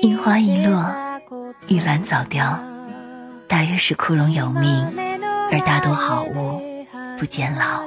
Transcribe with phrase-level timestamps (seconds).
[0.00, 0.82] 樱花一落，
[1.68, 2.58] 玉兰早凋，
[3.46, 4.86] 大约是枯荣有命，
[5.52, 6.62] 而大多好物
[7.18, 7.86] 不坚牢。